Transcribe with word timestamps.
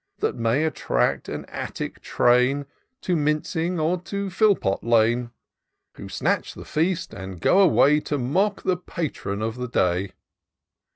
That 0.17 0.33
may 0.35 0.65
attract 0.65 1.29
an 1.29 1.45
Attic 1.45 2.01
train 2.01 2.65
To 3.01 3.15
Mincing 3.15 3.79
or 3.79 4.01
to 4.01 4.31
Philpot 4.31 4.83
Lane; 4.83 5.29
Who 5.93 6.09
snatch 6.09 6.55
the 6.55 6.65
feast, 6.65 7.13
and 7.13 7.39
go 7.39 7.59
away. 7.61 7.99
To 7.99 8.17
mock 8.17 8.63
the 8.63 8.77
patron 8.77 9.43
of 9.43 9.57
the 9.57 9.67
day. 9.67 10.13